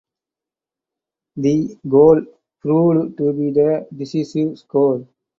[1.35, 2.25] The "goal"
[2.59, 5.07] proved to be the decisive score.